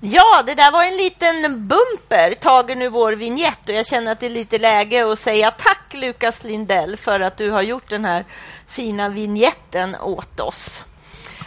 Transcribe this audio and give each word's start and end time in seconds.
Ja, 0.00 0.42
det 0.46 0.54
där 0.54 0.72
var 0.72 0.84
en 0.84 0.96
liten 0.96 1.68
bumper 1.68 2.34
tagen 2.34 2.82
ur 2.82 2.90
vår 2.90 3.12
vignett 3.12 3.68
och 3.68 3.74
jag 3.74 3.86
känner 3.86 4.12
att 4.12 4.20
det 4.20 4.26
är 4.26 4.30
lite 4.30 4.58
läge 4.58 5.12
att 5.12 5.18
säga 5.18 5.50
tack 5.50 5.94
Lukas 5.94 6.44
Lindell 6.44 6.96
för 6.96 7.20
att 7.20 7.36
du 7.36 7.50
har 7.50 7.62
gjort 7.62 7.90
den 7.90 8.04
här 8.04 8.24
fina 8.66 9.08
vignetten 9.08 9.96
åt 9.96 10.40
oss. 10.40 10.84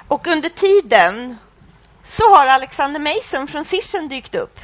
Och 0.08 0.28
under 0.28 0.50
tiden 0.50 1.38
så 2.04 2.24
har 2.36 2.48
Alexander 2.48 3.00
Mason 3.00 3.48
från 3.48 3.66
Sischen 3.66 4.08
dykt 4.08 4.36
upp. 4.36 4.60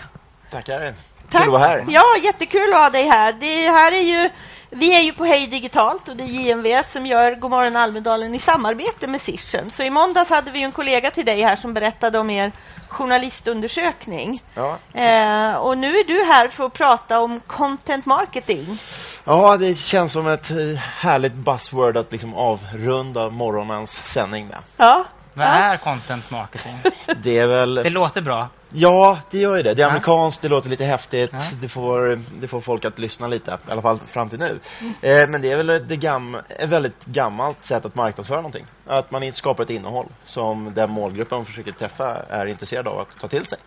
Tackar. 0.50 0.94
Tack. 1.32 1.42
Kul 1.44 1.56
att 1.56 1.60
vara 1.60 1.68
här. 1.70 1.86
Ja, 1.90 2.04
jättekul 2.24 2.74
att 2.74 2.80
ha 2.80 2.90
dig 2.90 3.04
här. 3.06 3.34
Det 3.34 3.70
här 3.72 3.92
är 3.92 4.04
ju, 4.04 4.30
vi 4.70 4.96
är 4.98 5.02
ju 5.02 5.14
på 5.14 5.26
Hej 5.26 5.48
Digitalt 5.48 6.10
och 6.10 6.16
det 6.16 6.24
är 6.24 6.28
JMV 6.28 6.84
som 6.84 7.06
gör 7.06 7.36
Godmorgon 7.36 7.76
Almedalen 7.76 8.36
i 8.36 8.40
samarbete 8.40 9.08
med 9.08 9.22
Sischen. 9.22 9.70
Så 9.70 9.84
i 9.84 9.90
måndags 9.90 10.30
hade 10.30 10.52
vi 10.52 10.64
en 10.64 10.72
kollega 10.72 11.12
till 11.12 11.26
dig 11.26 11.42
här 11.42 11.56
som 11.56 11.74
berättade 11.74 12.20
om 12.20 12.30
er 12.30 12.52
journalistundersökning. 12.88 14.44
Ja. 14.54 14.78
Eh, 14.94 15.54
och 15.56 15.78
nu 15.78 15.88
är 16.00 16.04
du 16.08 16.24
här 16.34 16.48
för 16.48 16.64
att 16.66 16.74
prata 16.74 17.20
om 17.20 17.40
content 17.48 18.06
marketing. 18.06 18.78
ja, 19.24 19.58
det 19.58 19.76
känns 19.76 20.14
som 20.14 20.28
ett 20.28 20.52
eh, 20.52 20.58
härligt 20.78 21.34
buzzword 21.34 21.98
att 21.98 22.12
liksom 22.12 22.34
avrunda 22.36 23.30
morgonens 23.30 23.92
sändning 24.06 24.48
med. 24.48 24.58
Ja, 24.78 25.06
Vad 25.34 25.48
Ja. 25.48 25.52
är 25.52 25.78
content 25.78 26.32
marketing? 26.32 26.78
Det 27.24 27.38
är 27.40 27.48
väl... 27.48 27.76
Det 27.76 27.90
låter 27.90 28.22
bra. 28.22 28.48
Ja, 28.78 29.20
det 29.32 29.40
gör 29.40 29.58
ju 29.58 29.64
det. 29.64 29.74
Det 29.74 29.82
är 29.82 29.86
Ja. 29.86 29.90
amerikanskt, 29.90 30.42
det 30.42 30.48
låter 30.48 30.70
lite 30.70 30.84
häftigt. 30.86 31.30
Ja. 31.34 31.40
Det, 31.62 31.68
får, 31.68 32.22
det 32.42 32.48
får 32.48 32.62
folk 32.62 32.86
att 32.86 33.00
lyssna 33.00 33.28
lite, 33.28 33.58
i 33.68 33.72
alla 33.72 33.82
fall 33.82 34.00
fram 34.00 34.30
till 34.30 34.40
nu. 34.40 34.60
Eh, 35.02 35.28
men 35.30 35.42
det 35.42 35.52
är 35.52 35.58
väl 35.58 35.70
ett, 35.70 35.88
gam, 35.88 36.36
ett 36.36 36.70
väldigt 36.70 37.06
gammalt 37.06 37.66
sätt 37.66 37.86
att 37.86 37.96
marknadsföra 37.96 38.38
någonting. 38.38 38.66
Att 38.86 39.12
man 39.12 39.24
inte 39.24 39.38
skapar 39.38 39.64
ett 39.64 39.70
innehåll 39.70 40.08
som 40.24 40.74
den 40.74 40.92
målgruppen 40.92 41.38
man 41.38 41.46
försöker 41.46 41.72
träffa 41.72 42.16
är 42.30 42.46
intresserad 42.46 42.88
av 42.88 43.00
att 43.00 43.20
ta 43.20 43.28
till 43.28 43.46
sig. 43.46 43.60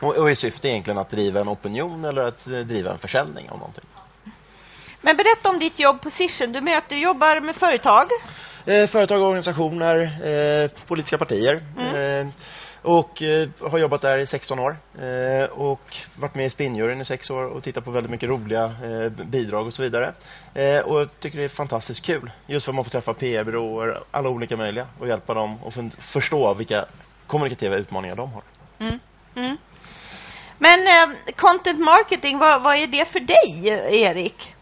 Och, 0.00 0.16
och 0.16 0.30
i 0.30 0.34
syfte 0.34 0.68
egentligen 0.68 0.98
att 0.98 1.10
driva 1.10 1.40
en 1.40 1.48
opinion 1.48 2.04
eller 2.04 2.22
att 2.22 2.46
eh, 2.46 2.52
driva 2.52 2.92
en 2.92 2.98
försäljning 2.98 3.50
av 3.50 3.58
någonting. 3.58 3.84
Men 5.00 5.16
berätta 5.16 5.48
om 5.50 5.58
ditt 5.58 5.78
jobb 5.78 6.00
på 6.00 6.10
Sischen. 6.10 6.52
Du 6.52 6.60
möter, 6.60 6.96
jobbar 6.96 7.40
med 7.40 7.56
företag. 7.56 8.08
Eh, 8.66 8.86
företag, 8.86 9.22
organisationer, 9.22 9.96
eh, 10.64 10.70
politiska 10.86 11.18
partier. 11.18 11.62
Eh, 11.94 12.26
och 12.82 13.22
eh, 13.22 13.48
har 13.70 13.78
jobbat 13.78 14.00
där 14.00 14.18
i 14.18 14.26
16 14.26 14.58
år. 14.58 14.76
Eh, 15.02 15.44
och 15.44 15.96
varit 16.16 16.34
med 16.34 16.46
i 16.46 16.50
Spinnjuryn 16.50 17.00
i 17.00 17.04
sex 17.04 17.30
år 17.30 17.44
och 17.46 17.62
tittat 17.62 17.84
på 17.84 17.90
väldigt 17.90 18.10
mycket 18.10 18.28
roliga 18.28 18.64
eh, 18.64 19.08
bidrag 19.24 19.66
och 19.66 19.72
så 19.72 19.82
vidare. 19.82 20.12
Och 20.84 21.08
tycker 21.20 21.38
det 21.38 21.44
är 21.44 21.48
fantastiskt 21.48 22.02
kul. 22.04 22.30
Just 22.46 22.64
för 22.66 22.72
att 22.72 22.76
man 22.76 22.84
får 22.84 22.90
träffa 22.90 23.14
PR-byråer, 23.14 24.02
alla 24.10 24.28
olika 24.28 24.56
möjliga 24.56 24.86
och 25.00 25.08
hjälpa 25.08 25.34
dem 25.34 25.62
och 25.62 25.72
fun- 25.72 26.00
förstå 26.00 26.54
vilka 26.54 26.86
kommunikativa 27.26 27.76
utmaningar 27.76 28.16
de 28.16 28.32
har. 28.32 28.42
Mm. 28.78 28.98
Mm. 29.36 29.56
Men 30.58 30.80
eh, 30.86 31.34
content 31.36 31.78
marketing, 31.80 32.38
vad, 32.38 32.62
vad 32.62 32.76
är 32.76 32.86
det 32.86 33.04
för 33.04 33.20
dig, 33.20 33.68
Erik? 34.02 34.54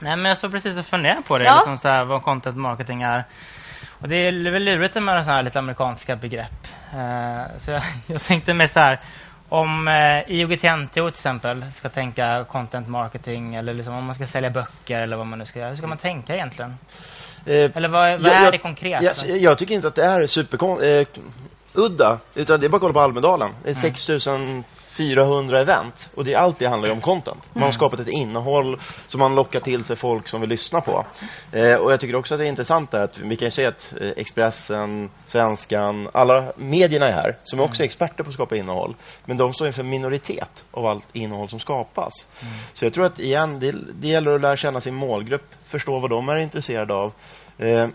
Nej, 0.00 0.16
men 0.16 0.24
jag 0.24 0.36
står 0.38 0.48
precis 0.48 0.78
och 0.78 0.86
funderar 0.86 1.20
på 1.20 1.38
det, 1.38 1.44
Ja. 1.44 1.54
liksom 1.56 1.78
så 1.78 1.88
här, 1.88 2.04
vad 2.04 2.22
content 2.22 2.56
marketing 2.56 3.02
är. 3.02 3.24
Och 4.00 4.08
det 4.08 4.16
är 4.16 4.50
väl 4.50 4.64
lurigt 4.64 4.94
med 4.94 5.02
sådana 5.24 5.32
här 5.36 5.42
lite 5.42 5.58
amerikanska 5.58 6.16
begrepp. 6.16 6.66
Eh, 6.92 7.58
så 7.58 7.70
jag, 7.70 7.82
jag 8.06 8.22
tänkte 8.22 8.54
med 8.54 8.70
så 8.70 8.78
här, 8.80 9.00
om 9.48 9.88
eh, 9.88 9.94
IOGT-NTO 10.34 10.88
till 10.92 11.08
exempel 11.08 11.72
ska 11.72 11.88
tänka 11.88 12.44
content 12.44 12.88
marketing 12.88 13.54
eller 13.54 13.74
liksom 13.74 13.94
om 13.94 14.04
man 14.04 14.14
ska 14.14 14.26
sälja 14.26 14.50
böcker 14.50 15.00
eller 15.00 15.16
vad 15.16 15.26
man 15.26 15.38
nu 15.38 15.44
ska 15.44 15.58
göra. 15.58 15.68
Hur 15.70 15.76
ska 15.76 15.86
man 15.86 15.98
tänka 15.98 16.34
egentligen? 16.34 16.78
Eh, 17.46 17.70
Eller 17.74 17.88
vad, 17.88 18.20
vad 18.20 18.32
jag- 18.32 18.42
är 18.46 18.52
det 18.52 18.58
konkret? 18.58 19.02
Jag, 19.26 19.36
jag 19.38 19.58
tycker 19.58 19.74
inte 19.74 19.88
att 19.88 19.94
det 19.94 20.04
är 20.04 20.26
superkon... 20.26 20.82
Eh, 20.82 21.06
udda, 21.76 22.18
utan 22.34 22.60
det 22.60 22.66
är 22.66 22.68
bara 22.68 22.76
att 22.76 22.80
kolla 22.80 22.92
på 22.92 23.00
Almedalen. 23.00 23.50
Det 23.64 23.70
är 23.70 23.74
6400 24.94 25.60
event 25.60 26.10
och 26.14 26.24
det, 26.24 26.34
allt 26.34 26.58
det 26.58 26.66
handlar 26.66 26.90
om 26.90 27.00
content. 27.00 27.48
Man 27.52 27.62
har 27.62 27.70
skapat 27.70 28.00
ett 28.00 28.08
innehåll 28.08 28.80
som 29.06 29.20
man 29.20 29.34
lockar 29.34 29.60
till 29.60 29.84
sig 29.84 29.96
folk 29.96 30.28
som 30.28 30.40
vill 30.40 30.50
lyssna 30.50 30.80
på. 30.80 31.06
Eh, 31.52 31.76
och 31.76 31.92
jag 31.92 32.00
tycker 32.00 32.16
också 32.16 32.34
att 32.34 32.38
det 32.38 32.46
är 32.46 32.48
intressant 32.48 32.94
att 32.94 33.18
vi 33.18 33.36
kan 33.36 33.50
se 33.50 33.66
att 33.66 33.94
eh, 34.00 34.08
Expressen, 34.16 35.10
Svenskan, 35.26 36.08
alla 36.12 36.52
medierna 36.56 37.08
är 37.08 37.12
här 37.12 37.38
som 37.44 37.60
är 37.60 37.64
också 37.64 37.84
experter 37.84 38.24
på 38.24 38.28
att 38.28 38.34
skapa 38.34 38.56
innehåll. 38.56 38.96
Men 39.24 39.36
de 39.36 39.52
står 39.52 39.66
inför 39.66 39.82
en 39.82 39.90
minoritet 39.90 40.64
av 40.70 40.86
allt 40.86 41.04
innehåll 41.12 41.48
som 41.48 41.60
skapas. 41.60 42.12
Så 42.72 42.84
jag 42.84 42.94
tror 42.94 43.06
att 43.06 43.18
igen, 43.18 43.58
det, 43.60 43.74
det 44.00 44.08
gäller 44.08 44.30
att 44.30 44.40
lära 44.40 44.56
känna 44.56 44.80
sin 44.80 44.94
målgrupp, 44.94 45.54
förstå 45.66 45.98
vad 45.98 46.10
de 46.10 46.28
är 46.28 46.36
intresserade 46.36 46.94
av. 46.94 47.12
Eh, 47.58 47.88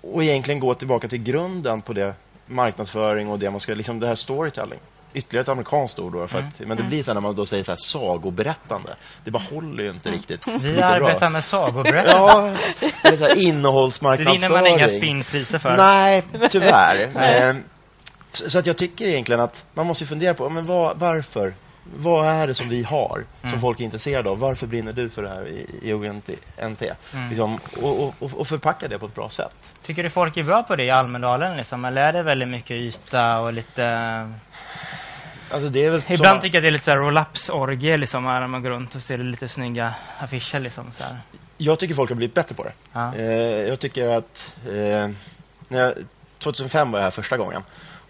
och 0.00 0.24
egentligen 0.24 0.60
gå 0.60 0.74
tillbaka 0.74 1.08
till 1.08 1.22
grunden 1.22 1.82
på 1.82 1.92
det 1.92 2.14
marknadsföring 2.46 3.30
och 3.30 3.38
det 3.38 3.50
man 3.50 3.60
ska, 3.60 3.74
liksom 3.74 4.00
det 4.00 4.06
här 4.06 4.14
storytelling. 4.14 4.78
Ytterligare 5.12 5.42
ett 5.42 5.48
amerikanskt 5.48 5.98
ord 5.98 6.12
då, 6.12 6.26
för 6.26 6.38
att, 6.38 6.60
men 6.60 6.76
det 6.76 6.82
blir 6.82 7.02
så 7.02 7.10
här 7.10 7.14
när 7.14 7.20
man 7.20 7.34
då 7.34 7.46
säger 7.46 7.64
så 7.64 7.72
här 7.72 7.76
sagoberättande. 7.76 8.96
Det 9.24 9.30
bara 9.30 9.42
håller 9.42 9.84
ju 9.84 9.90
inte 9.90 10.10
riktigt. 10.10 10.46
Vi 10.60 10.82
arbetar 10.82 11.18
bra. 11.18 11.28
med 11.28 11.44
sagoberättande. 11.44 12.10
Ja, 12.10 12.56
så 13.02 13.08
här 13.08 13.28
det 13.28 13.34
vinner 13.34 13.48
innehållsmarknadsföring. 13.48 14.52
man 14.52 14.66
inga 14.66 14.88
spinnpriser 14.88 15.58
för. 15.58 15.76
Nej, 15.76 16.22
tyvärr. 16.50 17.10
Nej. 17.14 17.42
Eh, 17.42 17.56
så 18.32 18.58
att 18.58 18.66
jag 18.66 18.76
tycker 18.76 19.06
egentligen 19.06 19.40
att 19.40 19.64
man 19.74 19.86
måste 19.86 20.06
fundera 20.06 20.34
på 20.34 20.50
men 20.50 20.66
vad, 20.66 20.98
varför. 20.98 21.54
Vad 21.96 22.28
är 22.28 22.46
det 22.46 22.54
som 22.54 22.68
vi 22.68 22.82
har 22.82 23.24
som 23.40 23.48
Mm. 23.48 23.60
folk 23.60 23.80
är 23.80 23.84
intresserade 23.84 24.30
av? 24.30 24.38
Varför 24.38 24.66
brinner 24.66 24.92
du 24.92 25.10
för 25.10 25.22
det 25.22 25.28
här 25.28 25.48
i, 25.48 25.66
i 25.82 25.92
ONT? 25.94 26.28
NT? 26.68 26.82
Mm. 27.14 27.28
Liksom, 27.28 27.58
och, 27.82 28.02
och, 28.02 28.14
och- 28.40 28.48
förpacka 28.48 28.88
det 28.88 28.98
på 28.98 29.06
ett 29.06 29.14
bra 29.14 29.30
sätt. 29.30 29.74
Tycker 29.82 30.02
du 30.02 30.10
folk 30.10 30.36
är 30.36 30.42
bra 30.42 30.62
på 30.62 30.76
det 30.76 30.84
i 30.84 30.90
Almedalen 30.90 31.56
liksom? 31.56 31.84
Eller 31.84 32.00
är 32.02 32.12
det 32.12 32.22
väldigt 32.22 32.48
mycket 32.48 32.70
yta 32.70 33.38
och 33.40 33.52
lite... 33.52 33.84
Alltså 35.50 35.68
är 35.78 35.90
väl 35.90 36.00
Ibland 36.08 36.18
som, 36.26 36.40
tycker 36.40 36.56
jag 36.56 36.62
det 36.62 36.68
är 36.68 36.72
lite 36.72 36.84
så 36.84 36.90
här 36.90 36.98
roll-ups-orgie 36.98 37.96
liksom 37.96 38.24
när 38.24 38.46
man 38.46 38.62
går 38.62 38.70
runt 38.70 38.94
och 38.94 39.02
ser 39.02 39.18
lite 39.18 39.48
snygga 39.48 39.94
affischer 40.18 40.58
liksom 40.58 40.92
så 40.92 41.02
här. 41.04 41.16
Jag 41.56 41.78
tycker 41.78 41.94
folk 41.94 42.10
har 42.10 42.16
blivit 42.16 42.34
bättre 42.34 42.54
på 42.54 42.64
det. 42.64 42.72
Ja. 42.92 43.14
Eh, 43.14 43.22
jag 43.68 43.80
tycker 43.80 44.08
att 44.08 44.52
eh, 44.66 45.08
när 45.68 45.80
jag, 45.80 45.94
2005 46.38 46.90
var 46.92 46.98
jag 46.98 47.04
här 47.04 47.10
första 47.10 47.36
gången 47.36 47.62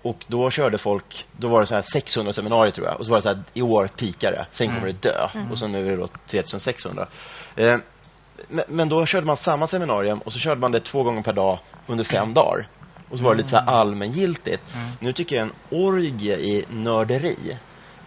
och 0.02 0.24
då 0.26 0.50
körde 0.50 0.78
folk, 0.78 1.26
då 1.32 1.48
var 1.48 1.60
det 1.60 1.66
så 1.66 1.74
här 1.74 1.82
600 1.82 2.32
seminarier 2.32 2.70
tror 2.72 2.86
jag 2.86 2.98
och 3.00 3.06
så 3.06 3.10
var 3.10 3.18
det 3.18 3.22
så 3.22 3.28
här, 3.28 3.42
i 3.54 3.62
år 3.62 3.88
pikar 3.96 4.32
det, 4.32 4.46
sen 4.50 4.66
kommer 4.66 4.80
Mm. 4.80 4.96
det 5.00 5.08
dö 5.08 5.28
och 5.50 5.58
så 5.58 5.66
nu 5.68 5.86
är 5.86 5.90
det 5.90 5.96
då 5.96 6.08
3600. 6.26 7.08
Eh, 7.56 7.74
men, 8.48 8.64
men 8.68 8.88
då 8.88 9.06
körde 9.06 9.26
man 9.26 9.36
samma 9.36 9.66
seminarium 9.66 10.18
och 10.18 10.32
så 10.32 10.38
körde 10.38 10.60
man 10.60 10.72
det 10.72 10.80
två 10.80 11.02
gånger 11.02 11.22
per 11.22 11.32
dag 11.32 11.58
under 11.86 12.04
fem 12.04 12.34
dagar. 12.34 12.68
Och 13.10 13.18
så 13.18 13.24
var 13.24 13.30
det 13.34 13.36
lite 13.36 13.48
så 13.50 13.56
här 13.56 13.66
allmängiltigt. 13.66 14.74
Mm. 14.74 14.88
Nu 15.00 15.12
tycker 15.12 15.36
jag 15.36 15.42
en 15.42 15.52
orgie 15.70 16.36
i 16.38 16.64
nörderi. 16.70 17.58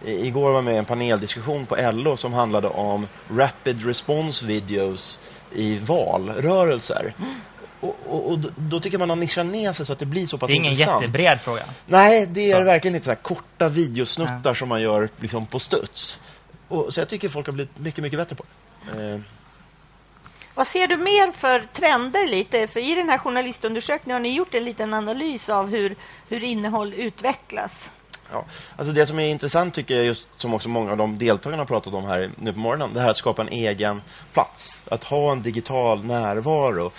I- 0.06 0.26
Igår 0.26 0.48
var 0.48 0.54
jag 0.54 0.64
med 0.64 0.74
i 0.74 0.78
en 0.78 0.84
paneldiskussion 0.84 1.66
på 1.66 1.76
LO 1.92 2.16
som 2.16 2.32
handlade 2.32 2.68
om 2.68 3.06
rapid 3.30 3.86
response 3.86 4.46
videos 4.46 5.18
i 5.50 5.78
valrörelser. 5.78 7.14
Och, 7.82 7.96
och, 8.06 8.30
och 8.30 8.38
då- 8.56 8.80
tycker 8.80 8.98
man 8.98 9.10
att 9.10 9.18
nischar 9.18 9.44
ner 9.44 9.72
sig 9.72 9.86
så 9.86 9.92
att 9.92 9.98
det 9.98 10.06
blir 10.06 10.26
så 10.26 10.38
pass 10.38 10.50
Det 10.50 10.54
är 10.54 10.56
ingen 10.56 10.72
intressant. 10.72 11.02
jättebred 11.02 11.40
fråga. 11.40 11.62
Nej, 11.86 12.26
det 12.26 12.40
är 12.50 12.58
Ja. 12.58 12.64
verkligen 12.64 12.94
inte 12.94 13.04
så 13.04 13.10
här 13.10 13.16
korta 13.22 13.68
videosnuttar 13.68 14.54
som 14.54 14.68
man 14.68 14.82
gör 14.82 15.08
liksom 15.20 15.46
på 15.46 15.58
studs. 15.58 16.20
Och, 16.68 16.94
så 16.94 17.00
jag 17.00 17.08
tycker 17.08 17.28
folk 17.28 17.46
har 17.46 17.52
blivit 17.52 17.78
mycket, 17.78 18.02
mycket 18.02 18.18
bättre 18.18 18.36
på 18.36 18.44
det. 18.96 19.12
Eh, 19.14 19.20
Vad 20.54 20.66
ser 20.66 20.86
du 20.88 20.96
mer 20.96 21.32
för 21.32 21.66
trender 21.72 22.28
lite? 22.30 22.66
För 22.66 22.80
i 22.80 22.94
den 22.94 23.08
här 23.08 23.18
journalistundersökningen 23.18 24.14
har 24.14 24.20
ni 24.20 24.34
gjort 24.36 24.54
en 24.54 24.64
liten 24.64 24.94
analys 24.94 25.48
av 25.48 25.68
hur, 25.70 25.96
hur 26.28 26.44
innehåll 26.44 26.94
utvecklas. 26.94 27.90
Ja, 28.32 28.44
alltså 28.76 28.92
det 28.92 29.06
som 29.06 29.18
är 29.18 29.28
intressant 29.28 29.74
tycker 29.74 29.96
jag, 29.96 30.04
just 30.04 30.26
som 30.38 30.54
också 30.54 30.68
många 30.68 30.90
av 30.90 30.96
de 30.96 31.18
deltagarna 31.18 31.60
har 31.60 31.66
pratat 31.66 31.94
om 31.94 32.04
här 32.04 32.30
nu 32.38 32.52
på 32.52 32.58
morgonen, 32.58 32.94
det 32.94 33.00
här 33.00 33.08
att 33.10 33.16
skapa 33.16 33.42
en 33.42 33.48
egen 33.48 34.02
plats. 34.32 34.82
Att 34.90 35.04
ha 35.04 35.32
en 35.32 35.42
digital 35.42 36.04
närvaro 36.04 36.90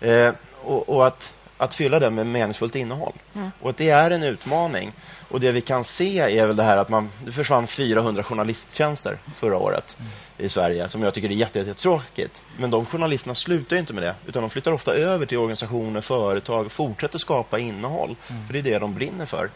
eh, 0.00 0.32
och, 0.62 0.88
och 0.88 1.06
att, 1.06 1.32
att 1.56 1.74
fylla 1.74 1.98
den 1.98 2.14
med 2.14 2.26
meningsfullt 2.26 2.76
innehåll. 2.76 3.14
Mm. 3.34 3.50
Och 3.60 3.74
det 3.76 3.90
är 3.90 4.10
en 4.10 4.22
utmaning. 4.22 4.92
Och 5.30 5.40
det 5.40 5.52
vi 5.52 5.60
kan 5.60 5.84
se 5.84 6.18
är 6.38 6.46
väl 6.46 6.56
det 6.56 6.64
här 6.64 6.76
att 6.76 6.88
man, 6.88 7.10
det 7.24 7.32
försvann 7.32 7.66
400 7.66 8.22
journalisttjänster 8.22 9.18
förra 9.34 9.56
året 9.56 9.96
i 10.38 10.48
Sverige, 10.48 10.88
som 10.88 11.02
jag 11.02 11.14
tycker 11.14 11.28
är 11.28 11.32
jätte, 11.32 11.58
jättetråkigt. 11.58 12.42
Men 12.58 12.70
de 12.70 12.86
journalisterna 12.86 13.34
slutar 13.34 13.76
inte 13.76 13.92
med 13.92 14.02
det, 14.02 14.14
utan 14.26 14.42
de 14.42 14.50
flyttar 14.50 14.72
ofta 14.72 14.94
över 14.94 15.26
till 15.26 15.38
organisationer, 15.38 16.00
företag 16.00 16.66
och 16.66 16.72
fortsätter 16.72 17.18
skapa 17.18 17.58
innehåll. 17.58 18.16
För 18.46 18.52
det 18.52 18.58
är 18.58 18.62
det 18.62 18.78
de 18.78 18.94
brinner 18.94 19.26
för. 19.26 19.50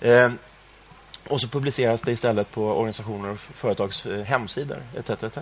Eh, 0.00 0.30
och 1.28 1.40
så 1.40 1.48
publiceras 1.48 2.02
det 2.02 2.12
istället 2.12 2.50
på 2.50 2.64
organisationer 2.64 3.30
och 3.30 3.38
företags 3.38 4.06
eh, 4.06 4.24
hemsidor 4.24 4.82
etc. 4.96 5.10
etc. 5.10 5.38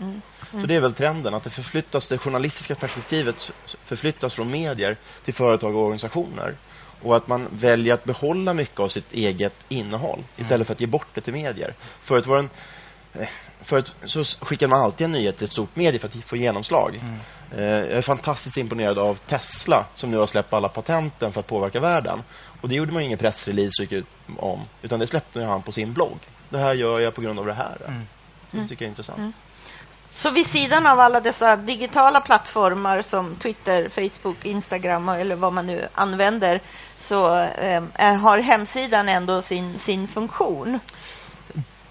Mm. 0.00 0.22
Så 0.50 0.66
det 0.66 0.74
är 0.74 0.80
väl 0.80 0.94
trenden, 0.94 1.34
att 1.34 1.44
det 1.44 1.50
förflyttas, 1.50 2.06
det 2.06 2.18
journalistiska 2.18 2.74
perspektivet 2.74 3.50
förflyttas 3.84 4.34
från 4.34 4.50
medier 4.50 4.96
till 5.24 5.34
företag 5.34 5.74
och 5.74 5.82
organisationer. 5.82 6.56
Och 7.02 7.16
att 7.16 7.28
man 7.28 7.48
väljer 7.50 7.94
att 7.94 8.04
behålla 8.04 8.54
mycket 8.54 8.80
av 8.80 8.88
sitt 8.88 9.12
eget 9.12 9.54
innehåll 9.68 10.24
istället 10.36 10.66
för 10.66 10.74
att 10.74 10.80
ge 10.80 10.86
bort 10.86 11.08
det 11.14 11.20
till 11.20 11.32
medier. 11.32 11.74
Förut 12.00 12.26
var 12.26 12.36
det 12.36 12.42
en 12.42 12.46
eh, 12.46 12.83
Förut 13.62 13.94
så 14.04 14.24
skickade 14.24 14.70
man 14.70 14.84
alltid 14.84 15.04
en 15.04 15.12
nyhet 15.12 15.36
till 15.36 15.44
ett 15.44 15.52
stort 15.52 15.76
medie 15.76 16.00
för 16.00 16.08
att 16.08 16.24
få 16.24 16.36
genomslag. 16.36 17.00
Mm. 17.02 17.18
Eh, 17.56 17.64
Jag 17.64 17.90
är 17.90 18.02
fantastiskt 18.02 18.56
imponerad 18.56 18.98
av 18.98 19.14
Tesla 19.14 19.86
som 19.94 20.10
nu 20.10 20.16
har 20.16 20.26
släppt 20.26 20.52
alla 20.52 20.68
patenten 20.68 21.32
för 21.32 21.40
att 21.40 21.46
påverka 21.46 21.80
världen. 21.80 22.22
Och 22.60 22.68
det 22.68 22.74
gjorde 22.74 22.92
man 22.92 23.02
ingen 23.02 23.18
pressrelease 23.18 23.82
och 23.82 23.84
gick 23.84 23.92
ut 23.92 24.06
om, 24.38 24.60
utan 24.82 25.00
det 25.00 25.06
släppte 25.06 25.44
han 25.44 25.62
på 25.62 25.72
sin 25.72 25.92
blogg. 25.92 26.18
Det 26.50 26.58
här 26.58 26.74
gör 26.74 27.00
jag 27.00 27.14
på 27.14 27.20
grund 27.20 27.38
av 27.38 27.46
det 27.46 27.54
här. 27.54 27.76
Mm. 27.88 28.02
Så 28.50 28.56
det 28.56 28.68
tycker 28.68 28.84
jag 28.84 28.88
är 28.88 28.90
intressant. 28.90 29.18
Mm. 29.18 29.32
Så 30.14 30.30
vid 30.30 30.46
sidan 30.46 30.86
av 30.86 31.00
alla 31.00 31.20
dessa 31.20 31.56
digitala 31.56 32.20
plattformar 32.20 33.02
som 33.02 33.36
Twitter, 33.36 33.88
Facebook, 33.88 34.44
Instagram 34.44 35.08
eller 35.08 35.36
vad 35.36 35.52
man 35.52 35.66
nu 35.66 35.88
använder 35.94 36.62
så 36.98 37.40
eh, 37.40 37.82
har 37.98 38.38
hemsidan 38.38 39.08
ändå 39.08 39.42
sin, 39.42 39.78
sin 39.78 40.08
funktion. 40.08 40.80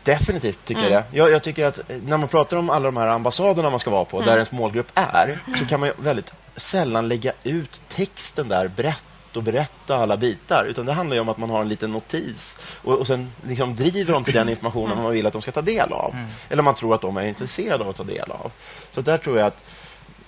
Definitivt 0.03 0.65
tycker 0.65 0.81
Mm. 0.81 0.94
jag 0.94 1.03
det. 1.03 1.17
Jag, 1.17 1.31
jag 1.31 1.44
tycker 1.44 1.65
att 1.65 1.77
eh, 1.77 1.97
när 2.01 2.17
man 2.17 2.27
pratar 2.27 2.57
om 2.57 2.69
alla 2.69 2.85
de 2.85 2.97
här 2.97 3.07
ambassaderna 3.07 3.69
man 3.69 3.79
ska 3.79 3.89
vara 3.91 4.05
på, 4.05 4.17
Mm. 4.17 4.27
där 4.27 4.33
ens 4.33 4.51
målgrupp 4.51 4.91
är, 4.95 5.39
så 5.59 5.65
kan 5.65 5.79
man 5.79 5.89
väldigt 5.97 6.31
sällan 6.55 7.07
lägga 7.07 7.33
ut 7.44 7.81
texten 7.88 8.47
där 8.47 8.67
brett 8.67 9.03
och 9.35 9.44
berätta 9.44 9.95
alla 9.97 10.17
bitar. 10.17 10.65
Utan 10.65 10.85
det 10.85 10.94
handlar 10.94 11.19
om 11.19 11.29
att 11.29 11.38
man 11.38 11.50
har 11.50 11.61
en 11.61 11.69
liten 11.69 11.91
notis 11.91 12.57
och, 12.81 12.94
och 13.00 13.07
sen 13.07 13.31
liksom 13.44 13.75
driver 13.75 14.13
dem 14.13 14.23
till 14.23 14.33
den 14.33 14.50
informationen 14.50 15.01
man 15.03 15.11
vill 15.11 15.25
att 15.25 15.33
de 15.33 15.41
ska 15.41 15.51
ta 15.51 15.61
del 15.61 15.94
av. 15.94 16.13
Mm. 16.13 16.25
Eller 16.50 16.63
man 16.63 16.75
tror 16.75 16.94
att 16.95 17.01
de 17.01 17.17
är 17.17 17.23
intresserade 17.23 17.83
av 17.83 17.89
att 17.89 17.95
ta 17.95 18.03
del 18.03 18.31
av. 18.31 18.51
Så 18.91 19.01
där 19.01 19.17
tror 19.17 19.38
jag 19.38 19.47
att 19.47 19.63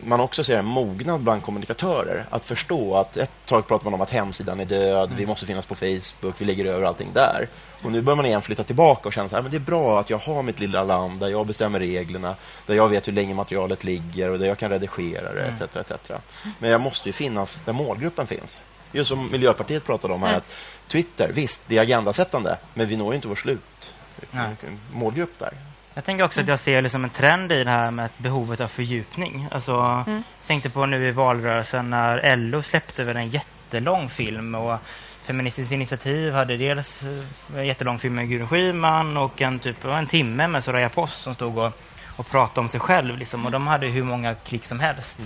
man 0.05 0.19
också 0.19 0.43
ser 0.43 0.57
en 0.57 0.65
mognad 0.65 1.21
bland 1.21 1.43
kommunikatörer 1.43 2.25
att 2.29 2.45
förstå 2.45 2.95
att 2.95 3.17
ett 3.17 3.31
tag 3.45 3.67
pratar 3.67 3.85
man 3.85 3.93
om 3.93 4.01
att 4.01 4.09
hemsidan 4.09 4.59
är 4.59 4.65
död, 4.65 5.13
vi 5.17 5.25
måste 5.25 5.45
finnas 5.45 5.65
på 5.65 5.75
Facebook, 5.75 6.41
vi 6.41 6.45
ligger 6.45 6.65
över 6.65 6.83
allting 6.85 7.13
där. 7.13 7.49
Och 7.83 7.91
nu 7.91 8.01
börjar 8.01 8.15
man 8.15 8.25
igen 8.25 8.41
flytta 8.41 8.63
tillbaka 8.63 9.07
och 9.09 9.13
känna 9.13 9.41
men 9.41 9.51
det 9.51 9.57
är 9.57 9.59
bra 9.59 9.99
att 9.99 10.09
jag 10.09 10.17
har 10.17 10.43
mitt 10.43 10.59
lilla 10.59 10.83
land 10.83 11.19
där 11.19 11.27
jag 11.27 11.47
bestämmer 11.47 11.79
reglerna, 11.79 12.35
där 12.67 12.75
jag 12.75 12.89
vet 12.89 13.07
hur 13.07 13.13
länge 13.13 13.35
materialet 13.35 13.83
ligger 13.83 14.29
och 14.29 14.39
där 14.39 14.47
jag 14.47 14.57
kan 14.57 14.69
redigera 14.69 15.33
det, 15.33 15.41
Mm. 15.43 15.53
etc. 15.55 15.75
etc. 15.91 16.11
Men 16.59 16.69
jag 16.69 16.81
måste 16.81 17.09
ju 17.09 17.13
finnas 17.13 17.59
där 17.65 17.73
målgruppen 17.73 18.27
finns. 18.27 18.61
Just 18.91 19.09
som 19.09 19.31
Miljöpartiet 19.31 19.85
pratade 19.85 20.13
om 20.13 20.21
här, 20.21 20.29
Mm. 20.29 20.37
att 20.37 20.53
Twitter, 20.87 21.31
visst, 21.33 21.63
det 21.67 21.77
är 21.77 21.81
agendasättande, 21.81 22.57
men 22.73 22.87
vi 22.87 22.97
når 22.97 23.13
ju 23.13 23.15
inte 23.15 23.27
vår 23.27 23.35
slut 23.35 23.93
Nej. 24.31 24.55
målgrupp 24.93 25.39
där. 25.39 25.53
Jag 25.95 26.03
tänker 26.05 26.23
också 26.25 26.41
att 26.41 26.47
jag 26.47 26.59
ser 26.59 26.81
liksom 26.81 27.03
en 27.03 27.09
trend 27.09 27.51
i 27.51 27.63
det 27.63 27.69
här 27.69 27.91
med 27.91 28.09
behovet 28.17 28.61
av 28.61 28.67
fördjupning. 28.67 29.47
Alltså, 29.51 29.75
Mm. 30.07 30.23
Jag 30.39 30.47
tänkte 30.47 30.69
på 30.69 30.85
nu 30.85 31.07
i 31.07 31.11
valrörelsen 31.11 31.89
när 31.89 32.35
LO 32.35 32.61
släppte 32.61 33.03
väl 33.03 33.17
en 33.17 33.29
jättelång 33.29 34.09
film 34.09 34.55
och 34.55 34.79
Feministiskt 35.25 35.71
initiativ 35.71 36.33
hade 36.33 36.57
dels 36.57 37.03
eh, 37.03 37.57
en 37.59 37.65
jättelång 37.67 37.99
film 37.99 38.15
med 38.15 38.29
Gudrun 38.29 38.47
Schyman 38.47 39.17
och 39.17 39.41
en 39.41 39.59
typ 39.59 39.85
en 39.85 40.07
timme 40.07 40.47
med 40.47 40.63
Soraya 40.63 40.89
Post 40.89 41.21
som 41.21 41.33
stod 41.33 41.57
och, 41.57 41.71
och 42.17 42.29
pratade 42.31 42.59
om 42.61 42.69
sig 42.69 42.79
själv. 42.79 43.17
Liksom, 43.17 43.45
och 43.45 43.51
de 43.51 43.67
hade 43.67 43.87
hur 43.87 44.03
många 44.03 44.35
klick 44.35 44.65
som 44.65 44.79
helst. 44.79 45.19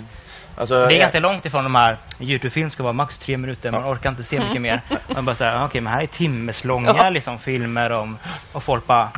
Alltså, 0.56 0.74
Det 0.74 0.84
är 0.84 0.90
jag- 0.90 0.98
ganska 1.00 1.20
långt 1.20 1.46
ifrån 1.46 1.64
de 1.64 1.74
här 1.74 1.98
Youtube-film 2.20 2.70
ska 2.70 2.82
vara 2.82 2.92
max 2.92 3.18
tre 3.18 3.36
minuter, 3.36 3.70
man 3.70 3.84
orkar 3.92 4.10
inte 4.10 4.22
se 4.22 4.40
mycket 4.40 4.62
mer. 4.68 4.80
Man 5.14 5.24
bara 5.24 5.34
säger, 5.34 5.64
okej 5.64 5.80
men 5.80 5.92
här 5.92 6.02
är 6.02 6.06
timmeslånga 6.06 6.94
Ja. 6.98 7.10
liksom, 7.10 7.38
filmer 7.38 7.90
om, 7.92 8.18
och 8.52 8.62
folk 8.62 8.86
bara 8.86 9.10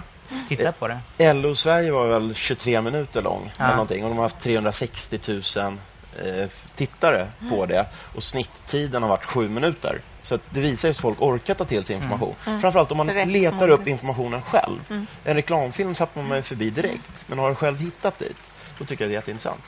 tittar 0.49 0.73
på 0.73 0.89
det. 0.89 1.33
LO 1.33 1.55
Sverige 1.55 1.93
var 1.93 2.07
väl 2.07 2.35
23 2.35 2.81
minuter 2.83 3.23
lång 3.23 3.53
Ja. 3.57 3.65
eller 3.65 3.75
någonting, 3.75 4.05
och 4.05 4.11
de 4.11 4.17
har 4.17 4.25
haft 4.25 4.41
360 4.41 5.19
000 5.57 5.79
eh, 6.25 6.49
tittare 6.75 7.29
på 7.49 7.67
det 7.67 7.87
och 8.15 8.23
snitttiden 8.23 9.03
har 9.03 9.11
varit 9.11 9.25
sju 9.25 9.49
minuter. 9.49 10.01
Så 10.23 10.39
det 10.51 10.61
visar 10.61 10.91
att 10.91 10.99
folk 10.99 11.23
orkar 11.23 11.55
ta 11.55 11.65
till 11.65 11.85
sig 11.85 11.97
information. 11.97 12.35
Mm. 12.47 12.61
Framförallt 12.61 12.91
om 12.91 12.97
man 12.97 13.11
Rätt 13.11 13.29
letar 13.29 13.69
upp 13.69 13.89
informationen 13.89 14.43
själv. 14.43 14.81
Mm. 14.91 15.07
En 15.25 15.35
reklamfilm 15.35 15.95
sappar 15.95 16.23
man 16.23 16.37
ju 16.37 16.43
förbi 16.43 16.71
direkt, 16.71 17.25
men 17.27 17.39
har 17.39 17.49
du 17.49 17.55
själv 17.55 17.79
hittat 17.79 18.19
dit, 18.19 18.53
då 18.79 18.85
tycker 18.85 19.05
jag 19.05 19.11
det 19.11 19.15
är 19.15 19.17
jätteintressant. 19.17 19.63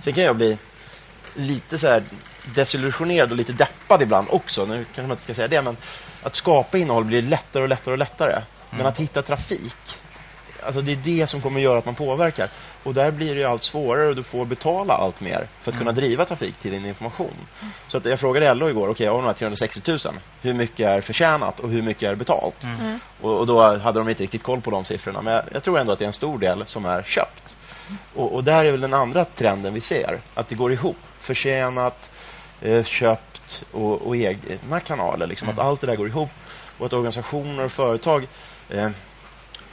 Sen 0.00 0.12
kan 0.12 0.24
jag 0.24 0.36
bli 0.36 0.58
lite 1.34 1.78
så 1.78 1.86
här 1.86 2.04
desillusionerad 2.54 3.30
och 3.30 3.36
lite 3.36 3.52
deppad 3.52 4.02
ibland 4.02 4.26
också. 4.30 4.64
Nu 4.64 4.84
kanske 4.84 5.02
man 5.02 5.10
inte 5.10 5.22
ska 5.24 5.34
säga 5.34 5.48
det, 5.48 5.62
men 5.62 5.76
att 6.22 6.34
skapa 6.34 6.78
innehåll 6.78 7.04
blir 7.04 7.22
lättare 7.22 7.62
och 7.62 7.68
lättare 7.68 7.92
och 7.92 7.98
lättare. 7.98 8.42
Men 8.76 8.80
Mm. 8.80 8.92
att 8.92 8.98
hitta 9.00 9.22
trafik, 9.22 9.76
alltså 10.62 10.80
det 10.80 10.92
är 10.92 10.96
det 10.96 11.26
som 11.26 11.40
kommer 11.40 11.60
göra 11.60 11.78
att 11.78 11.84
man 11.84 11.94
påverkar. 11.94 12.50
Och 12.84 12.94
där 12.94 13.10
blir 13.10 13.34
det 13.34 13.40
ju 13.40 13.46
allt 13.46 13.64
svårare 13.64 14.08
och 14.08 14.16
du 14.16 14.22
får 14.22 14.44
betala 14.46 14.94
allt 14.94 15.20
mer 15.20 15.48
för 15.60 15.70
att 15.70 15.78
kunna 15.78 15.90
Mm. 15.90 16.00
driva 16.00 16.24
trafik 16.24 16.56
till 16.58 16.70
din 16.70 16.86
information. 16.86 17.34
Så 17.86 17.96
att 17.98 18.04
jag 18.04 18.20
frågade 18.20 18.54
LO 18.54 18.68
igår, 18.68 18.88
okej, 18.88 19.08
av 19.08 19.16
de 19.16 19.26
här 19.26 19.32
360 19.32 19.80
000, 19.90 19.98
hur 20.42 20.54
mycket 20.54 20.86
är 20.86 21.00
förtjänat 21.00 21.60
och 21.60 21.70
hur 21.70 21.82
mycket 21.82 22.02
är 22.02 22.14
betalt? 22.14 22.64
Mm. 22.64 22.80
Mm. 22.80 22.98
Och, 23.20 23.38
och 23.38 23.46
då 23.46 23.78
hade 23.78 23.98
de 24.00 24.08
inte 24.08 24.22
riktigt 24.22 24.42
koll 24.42 24.60
på 24.60 24.70
de 24.70 24.84
siffrorna. 24.84 25.22
Men 25.22 25.34
jag, 25.34 25.42
jag 25.52 25.62
tror 25.62 25.78
ändå 25.78 25.92
att 25.92 25.98
det 25.98 26.04
är 26.04 26.06
en 26.06 26.12
stor 26.12 26.38
del 26.38 26.66
som 26.66 26.84
är 26.86 27.02
köpt. 27.02 27.56
Och, 28.14 28.34
och 28.34 28.44
där 28.44 28.64
är 28.64 28.70
väl 28.70 28.80
den 28.80 28.94
andra 28.94 29.24
trenden 29.24 29.74
vi 29.74 29.80
ser. 29.80 30.20
Att 30.34 30.48
det 30.48 30.54
går 30.54 30.72
ihop. 30.72 30.96
Förtjänat, 31.18 32.10
eh, 32.60 32.84
köpt 32.84 33.64
och, 33.72 34.02
och 34.02 34.16
egna 34.16 34.80
kanaler. 34.80 35.26
Liksom, 35.26 35.48
Mm. 35.48 35.58
Att 35.58 35.66
allt 35.66 35.80
det 35.80 35.86
där 35.86 35.96
går 35.96 36.08
ihop. 36.08 36.30
Och 36.78 36.86
att 36.86 36.92
organisationer 36.92 37.64
och 37.64 37.72
företag 37.72 38.26
eh, 38.68 38.90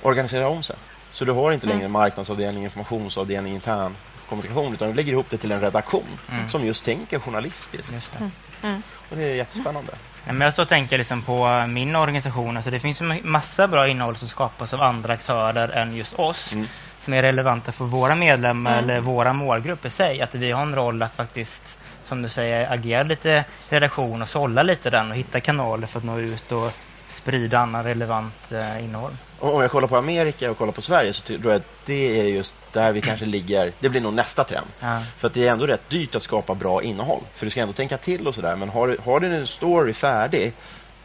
organiserar 0.02 0.46
om 0.46 0.64
sig. 0.64 0.76
Så 1.12 1.26
du 1.26 1.32
har 1.32 1.52
inte 1.52 1.68
längre 1.68 1.88
marknadsavdelning, 1.88 2.64
informationsavdelning, 2.64 3.54
intern 3.54 3.96
kommunikation. 4.36 4.74
Utan 4.74 4.88
du 4.88 4.94
lägger 4.94 5.12
ihop 5.14 5.30
det 5.30 5.38
till 5.38 5.52
en 5.52 5.62
redaktion 5.62 6.20
Mm. 6.32 6.50
som 6.50 6.66
just 6.66 6.86
tänker 6.86 7.20
journalistiskt. 7.20 7.94
Just 7.94 8.14
det. 8.14 8.30
Mm. 8.68 8.84
Och 9.10 9.18
det 9.18 9.24
är 9.24 9.36
jättespännande. 9.36 9.92
Ja, 10.26 10.34
men 10.34 10.42
jag 10.42 10.54
så 10.54 10.66
tänker 10.66 10.98
liksom 10.98 11.22
på 11.22 11.66
min 11.68 11.96
organisation. 11.96 12.56
Alltså 12.58 12.72
det 12.72 12.80
finns 12.80 13.02
ju 13.02 13.22
massa 13.24 13.68
bra 13.68 13.88
innehåll 13.88 14.16
som 14.16 14.28
skapas 14.28 14.74
av 14.74 14.82
andra 14.82 15.14
aktörer 15.14 15.70
än 15.70 15.96
just 15.96 16.14
oss. 16.20 16.54
Mm. 16.54 16.68
Som 17.00 17.14
är 17.14 17.22
relevanta 17.22 17.72
för 17.72 17.86
våra 17.86 18.16
medlemmar 18.16 18.72
Mm. 18.74 18.84
eller 18.84 19.00
våra 19.00 19.34
målgrupper 19.34 19.88
i 19.88 19.92
sig. 19.92 20.22
Att 20.22 20.36
vi 20.36 20.52
har 20.52 20.62
en 20.62 20.76
roll 20.76 21.04
att 21.04 21.16
faktiskt, 21.16 21.80
som 22.04 22.22
du 22.22 22.30
säger, 22.30 22.74
agera 22.74 23.04
lite 23.04 23.46
redaktion 23.70 24.22
och 24.22 24.30
sålla 24.30 24.64
lite 24.64 24.90
den 24.90 25.10
och 25.12 25.16
hitta 25.18 25.40
kanaler 25.40 25.88
för 25.88 26.00
att 26.00 26.06
nå 26.06 26.20
ut 26.20 26.52
och 26.52 26.72
sprida 27.14 27.60
annan 27.60 27.84
relevant 27.84 28.52
eh, 28.52 28.84
innehåll. 28.84 29.18
Om 29.40 29.62
jag 29.62 29.72
kollar 29.72 29.88
på 29.88 29.98
Amerika 29.98 30.52
och 30.52 30.58
kollar 30.58 30.72
på 30.72 30.82
Sverige 30.82 31.14
så 31.14 31.22
tror 31.22 31.46
jag 31.46 31.56
att 31.56 31.86
det 31.86 32.20
är 32.20 32.24
just 32.24 32.56
där 32.72 32.92
vi 32.92 33.02
kanske 33.02 33.26
ligger. 33.26 33.72
Det 33.80 33.90
blir 33.90 34.02
nog 34.02 34.14
nästa 34.14 34.44
trend. 34.44 34.68
Ja. 34.80 35.04
För 35.18 35.28
att 35.28 35.34
det 35.34 35.48
är 35.48 35.52
ändå 35.52 35.68
rätt 35.68 35.90
dyrt 35.90 36.16
att 36.16 36.24
skapa 36.24 36.56
bra 36.56 36.84
innehåll. 36.84 37.22
För 37.34 37.46
du 37.46 37.50
ska 37.50 37.62
ändå 37.62 37.74
tänka 37.74 37.98
till 37.98 38.28
och 38.28 38.36
sådär. 38.36 38.56
Men 38.56 38.70
har 38.70 38.88
du, 38.88 38.98
har 39.06 39.20
du 39.20 39.36
en 39.36 39.48
story 39.48 39.94
färdig 39.94 40.54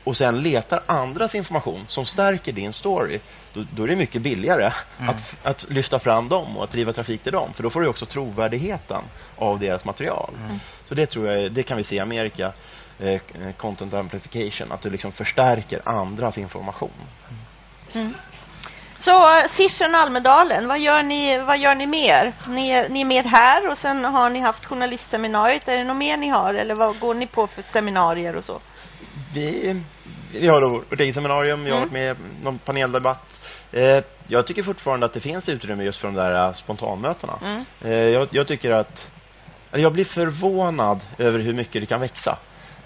och 0.04 0.16
sen 0.16 0.42
letar 0.42 0.82
andras 0.86 1.34
information 1.34 1.84
som 1.88 2.06
stärker 2.06 2.52
din 2.52 2.72
story, 2.72 3.20
då, 3.52 3.64
då 3.74 3.82
är 3.82 3.88
det 3.88 3.96
mycket 3.96 4.22
billigare 4.22 4.72
Mm. 4.98 5.10
att, 5.10 5.38
att 5.42 5.66
lyfta 5.70 5.98
fram 5.98 6.28
dem 6.28 6.56
och 6.56 6.64
att 6.64 6.70
driva 6.70 6.92
trafik 6.92 7.22
till 7.22 7.32
dem. 7.32 7.52
För 7.52 7.62
då 7.62 7.70
får 7.70 7.80
du 7.80 7.88
också 7.88 8.06
trovärdigheten 8.06 9.02
av 9.36 9.58
deras 9.58 9.84
material. 9.84 10.34
Mm. 10.44 10.58
Så 10.84 10.94
det 10.94 11.06
tror 11.06 11.26
jag, 11.26 11.52
det 11.52 11.62
kan 11.62 11.76
vi 11.76 11.84
se 11.84 11.96
i 11.96 11.98
Amerika, 11.98 12.52
eh, 12.98 13.20
content 13.56 13.94
amplification, 13.94 14.72
att 14.72 14.82
du 14.82 14.90
liksom 14.90 15.12
förstärker 15.12 15.88
andras 15.88 16.38
information. 16.38 16.90
Mm. 17.92 18.14
Så 18.98 19.42
Sirsen 19.48 19.94
Almedalen, 19.94 20.68
vad 20.68 20.78
gör 20.80 21.02
ni, 21.02 21.38
vad 21.38 21.58
gör 21.58 21.74
ni 21.74 21.86
mer? 21.86 22.32
Ni, 22.48 22.70
är- 22.70 22.88
ni 22.88 23.00
är 23.00 23.04
med 23.04 23.26
här 23.26 23.68
och 23.68 23.78
sen 23.78 24.04
har 24.04 24.30
ni 24.30 24.40
haft 24.40 24.64
journalistseminariet. 24.64 25.68
Är 25.68 25.78
det 25.78 25.84
något 25.84 25.96
mer 25.96 26.16
ni 26.16 26.28
har 26.28 26.54
eller 26.54 26.74
vad 26.74 26.98
går 27.00 27.14
ni 27.14 27.26
på 27.26 27.46
för 27.46 27.62
seminarier 27.62 28.36
och 28.36 28.44
så? 28.44 28.60
Vi, 29.34 29.80
vi 30.32 30.46
har 30.48 30.60
då 30.60 31.12
seminarium, 31.12 31.66
jag 31.66 31.74
har 31.74 31.82
Mm. 31.82 31.88
varit 31.88 31.92
med 31.92 32.16
i 32.16 32.44
någon 32.44 32.58
paneldebatt. 32.58 33.40
Eh, 33.72 34.04
jag 34.26 34.46
tycker 34.46 34.62
fortfarande 34.62 35.06
att 35.06 35.12
det 35.12 35.20
finns 35.20 35.48
utrymme 35.48 35.84
just 35.84 36.00
för 36.00 36.08
de 36.08 36.14
där 36.14 36.46
eh, 36.48 36.52
spontanmötena. 36.54 37.38
Mm. 37.42 37.64
Eh, 37.84 37.92
jag, 37.92 38.28
jag 38.30 38.46
tycker 38.48 38.70
att 38.70 39.08
jag 39.72 39.92
blir 39.92 40.04
förvånad 40.04 41.00
över 41.18 41.38
hur 41.38 41.54
mycket 41.54 41.82
det 41.82 41.86
kan 41.86 42.00
växa 42.00 42.38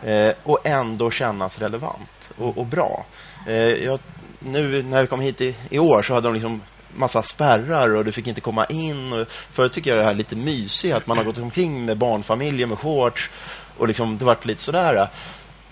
eh, 0.05 0.35
och 0.43 0.67
ändå 0.67 1.11
kännas 1.11 1.59
relevant 1.59 2.31
och, 2.39 2.59
och 2.59 2.67
bra. 2.67 3.07
Eh, 3.47 3.55
jag, 3.55 3.99
nu 4.39 4.83
när 4.83 5.01
vi 5.01 5.07
kom 5.07 5.21
hit 5.21 5.41
i, 5.41 5.57
i 5.71 5.79
år 5.79 6.03
så 6.03 6.15
hade 6.15 6.29
de 6.29 6.35
liksom 6.35 6.63
massa 6.95 7.23
spärrar 7.23 7.95
och 7.95 8.05
du 8.05 8.13
fick 8.13 8.27
inte 8.27 8.41
komma 8.41 8.65
in. 8.67 9.13
Och 9.13 9.31
förut 9.31 9.73
tycker 9.73 9.91
jag 9.91 9.99
det 9.99 10.05
här 10.05 10.13
är 10.13 10.17
lite 10.17 10.37
mysigt 10.37 10.95
att 10.95 11.07
man 11.07 11.17
har 11.17 11.25
gått 11.25 11.39
omkring 11.39 11.85
med 11.85 11.99
barnfamiljer 11.99 12.67
med 12.67 12.79
shorts 12.79 13.31
och 13.79 13.89
liksom 13.89 14.19
det 14.19 14.25
varit 14.25 14.45
lite 14.45 14.63
sådär. 14.63 15.09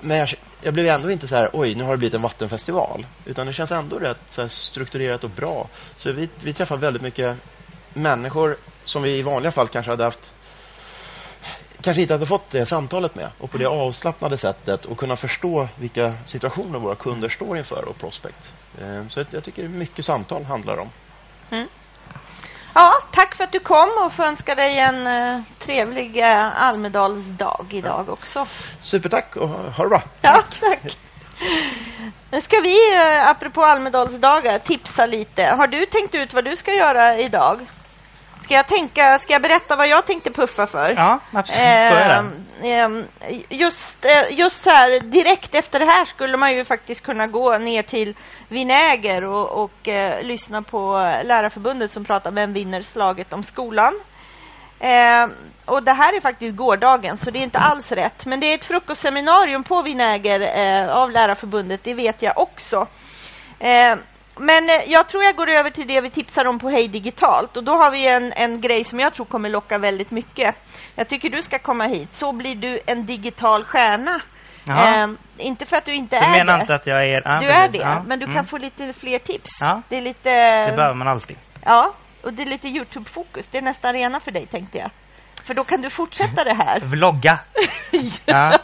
Men 0.00 0.16
jag, 0.16 0.28
jag 0.62 0.74
blev 0.74 0.86
ändå 0.86 1.10
inte 1.10 1.28
så 1.28 1.34
här, 1.34 1.50
oj, 1.52 1.74
nu 1.74 1.84
har 1.84 1.92
det 1.92 1.98
blivit 1.98 2.14
en 2.14 2.22
vattenfestival. 2.22 3.06
Utan 3.24 3.46
det 3.46 3.52
känns 3.52 3.72
ändå 3.72 3.98
rätt 3.98 4.18
så 4.28 4.40
här, 4.40 4.48
strukturerat 4.48 5.24
och 5.24 5.30
bra. 5.30 5.68
Så 5.96 6.12
vi, 6.12 6.28
vi 6.44 6.52
träffar 6.52 6.76
väldigt 6.76 7.02
mycket 7.02 7.36
människor 7.94 8.56
som 8.84 9.02
vi 9.02 9.18
i 9.18 9.22
vanliga 9.22 9.52
fall 9.52 9.68
kanske 9.68 9.92
hade 9.92 10.04
haft 10.04 10.32
kanske 11.82 12.02
inte 12.02 12.14
hade 12.14 12.26
fått 12.26 12.50
det 12.50 12.66
samtalet 12.66 13.14
med 13.14 13.30
och 13.38 13.50
på 13.50 13.58
det 13.58 13.66
avslappnade 13.66 14.36
sättet 14.36 14.84
och 14.84 14.98
kunna 14.98 15.16
förstå 15.16 15.68
vilka 15.78 16.14
situationer 16.24 16.78
våra 16.78 16.94
kunder 16.94 17.28
står 17.28 17.58
inför 17.58 17.88
och 17.88 17.98
prospect. 17.98 18.52
Eh, 18.80 19.08
Så 19.08 19.24
jag, 19.30 19.44
tycker 19.44 19.68
mycket 19.68 20.04
samtal 20.04 20.44
handlar 20.44 20.78
om. 20.78 20.90
Ja, 22.74 22.92
tack 23.10 23.34
för 23.34 23.44
att 23.44 23.52
du 23.52 23.60
kom 23.60 23.88
och 24.04 24.12
får 24.12 24.24
önska 24.24 24.54
dig 24.54 24.78
en 24.78 25.06
eh, 25.06 25.40
trevlig 25.58 26.18
eh, 26.18 26.62
Almedalsdag 26.62 27.66
idag 27.70 28.08
också. 28.08 28.46
Supertack 28.80 29.36
och 29.36 29.48
ha 29.48 29.70
ha 29.70 29.84
det 29.84 29.88
bra! 29.88 30.02
Ja, 30.20 30.42
tack. 30.60 30.98
Nu 32.30 32.40
ska 32.40 32.60
vi, 32.60 32.76
eh, 32.96 33.26
apropå 33.28 33.64
Almedalsdagar, 33.64 34.58
tipsa 34.58 35.06
lite. 35.06 35.42
Har 35.44 35.66
du 35.66 35.86
tänkt 35.86 36.14
ut 36.14 36.34
vad 36.34 36.44
du 36.44 36.56
ska 36.56 36.72
göra 36.72 37.18
idag? 37.18 37.60
Ska 38.42 38.54
jag, 38.54 38.66
tänka, 38.66 39.18
ska 39.18 39.32
jag 39.32 39.42
berätta 39.42 39.76
vad 39.76 39.88
jag 39.88 40.06
tänkte 40.06 40.30
puffa 40.30 40.66
för? 40.66 40.94
Ja, 40.96 41.18
absolut. 41.32 41.60
Börja 41.90 42.30
Eh, 42.62 42.84
eh, 42.84 43.42
just, 43.48 44.04
eh, 44.04 44.38
just 44.38 44.62
så 44.62 44.70
här, 44.70 45.00
direkt 45.00 45.54
efter 45.54 45.78
det 45.78 45.84
här 45.84 46.04
skulle 46.04 46.36
man 46.36 46.52
ju 46.54 46.64
faktiskt 46.64 47.04
kunna 47.04 47.26
gå 47.26 47.58
ner 47.58 47.82
till 47.82 48.14
Vinäger 48.48 49.24
och, 49.24 49.64
och 49.64 49.88
eh, 49.88 50.22
lyssna 50.22 50.62
på 50.62 50.92
Lärarförbundet 51.24 51.90
som 51.90 52.04
pratar 52.04 52.30
Vem 52.30 52.52
vinner 52.52 52.82
slaget 52.82 53.32
om 53.32 53.42
skolan? 53.42 53.94
Eh, 54.80 55.28
och 55.64 55.82
det 55.82 55.92
här 55.92 56.16
är 56.16 56.20
faktiskt 56.20 56.56
gårdagen, 56.56 57.18
så 57.18 57.30
det 57.30 57.38
är 57.38 57.42
inte 57.42 57.58
alls 57.58 57.92
rätt. 57.92 58.26
Men 58.26 58.40
det 58.40 58.46
är 58.46 58.54
ett 58.54 58.64
frukostseminarium 58.64 59.64
på 59.64 59.82
Vinäger 59.82 60.40
eh, 60.40 60.96
av 60.96 61.10
Lärarförbundet, 61.10 61.84
det 61.84 61.94
vet 61.94 62.22
jag 62.22 62.38
också. 62.38 62.86
Eh, 63.58 63.96
men 64.36 64.70
eh, 64.70 64.76
jag 64.86 65.08
tror 65.08 65.22
jag 65.24 65.36
går 65.36 65.48
över 65.50 65.70
till 65.70 65.86
det 65.86 66.00
vi 66.00 66.10
tipsar 66.10 66.44
om 66.46 66.58
på 66.58 66.68
Hej 66.70 66.88
Digitalt. 66.88 67.56
Och 67.56 67.64
då 67.64 67.72
har 67.72 67.90
vi 67.90 68.06
en, 68.08 68.32
en 68.32 68.60
grej 68.60 68.84
som 68.84 69.00
jag 69.00 69.14
tror 69.14 69.26
kommer 69.26 69.48
locka 69.48 69.78
väldigt 69.78 70.10
mycket. 70.10 70.54
Jag 70.94 71.08
tycker 71.08 71.30
du 71.30 71.42
ska 71.42 71.58
komma 71.58 71.84
hit, 71.86 72.12
så 72.12 72.32
blir 72.32 72.54
du 72.54 72.80
en 72.86 73.06
digital 73.06 73.64
stjärna. 73.64 74.20
Eh, 74.68 75.06
inte 75.38 75.66
för 75.66 75.76
att 75.76 75.84
du 75.84 75.94
inte 75.94 76.18
Du 76.18 76.24
är 76.24 76.30
menar 76.30 76.56
det. 76.56 76.60
inte 76.60 76.74
att 76.74 76.86
jag 76.86 77.04
är... 77.06 77.22
Ja, 77.24 77.38
du 77.40 77.46
är 77.46 77.68
det, 77.68 77.78
Ja. 77.78 78.02
men 78.06 78.18
du 78.18 78.24
kan 78.26 78.34
Mm. 78.34 78.46
få 78.46 78.58
lite 78.58 78.92
fler 78.92 79.18
tips. 79.18 79.50
Ja. 79.60 79.82
Det 79.88 79.96
är 79.96 80.02
lite... 80.02 80.30
Det 80.66 80.76
behöver 80.76 80.94
man 80.94 81.08
alltid. 81.08 81.36
Ja, 81.64 81.92
och 82.22 82.32
det 82.32 82.42
är 82.42 82.46
lite 82.46 82.68
Youtube-fokus. 82.68 83.48
Det 83.48 83.58
är 83.58 83.62
nästan 83.62 83.92
rena 83.92 84.20
för 84.20 84.30
dig, 84.30 84.46
tänkte 84.46 84.78
jag. 84.78 84.90
För 85.44 85.54
då 85.54 85.64
kan 85.64 85.80
du 85.82 85.90
fortsätta 85.90 86.44
det 86.44 86.54
här. 86.54 86.80
Vlogga. 86.80 87.38
Ja, 88.26 88.58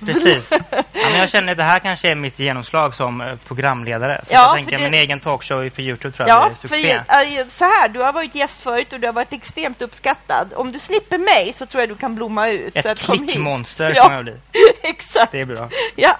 Precis. 0.06 0.50
Ja, 0.50 0.82
men 0.92 1.18
jag 1.18 1.28
känner 1.30 1.52
att 1.52 1.58
det 1.58 1.64
här 1.64 1.78
kanske 1.78 2.10
är 2.10 2.14
mitt 2.16 2.38
genomslag 2.38 2.94
som 2.94 3.20
eh, 3.20 3.34
programledare. 3.48 4.20
Så 4.24 4.32
Ja, 4.32 4.40
jag 4.40 4.54
tänker 4.56 4.78
det- 4.78 4.82
min 4.84 4.94
egen 4.94 5.20
talkshow 5.20 5.68
på 5.68 5.80
Youtube 5.80 6.14
tror 6.14 6.28
jag 6.28 6.36
Ja, 6.42 6.46
blir 6.48 6.56
succé. 6.56 7.02
för 7.06 7.50
så 7.50 7.64
här, 7.64 7.88
du 7.88 8.00
har 8.00 8.12
varit 8.12 8.34
gäst 8.34 8.62
förut 8.62 8.92
och 8.92 9.00
du 9.00 9.06
har 9.06 9.14
varit 9.14 9.32
extremt 9.32 9.82
uppskattad. 9.82 10.52
Om 10.56 10.72
du 10.72 10.78
slipper 10.78 11.18
mig 11.18 11.52
så 11.52 11.66
tror 11.66 11.82
jag 11.82 11.88
du 11.88 11.96
kan 11.96 12.14
blomma 12.14 12.48
ut. 12.48 12.72
så 12.82 12.88
Ett 12.88 12.98
hit. 13.00 13.06
klickmonster 13.06 13.92
Ja. 13.96 14.02
kommer 14.02 14.16
jag 14.16 14.24
bli. 14.24 14.36
Exakt. 14.82 15.32
Det 15.32 15.40
är 15.40 15.44
bra. 15.46 15.68
Ja. 15.96 16.18